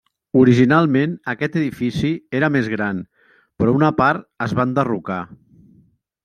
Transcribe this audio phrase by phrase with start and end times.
[0.43, 3.03] Originalment aquest edifici era més gran,
[3.61, 5.21] però una part es va enderrocar.